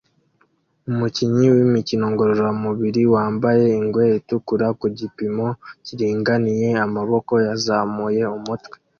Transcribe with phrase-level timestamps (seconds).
[0.89, 5.47] Umukinyi w'imikino ngororamubiri wambaye ingwe itukura ku gipimo
[5.85, 8.75] kiringaniye amaboko yazamuye umutwe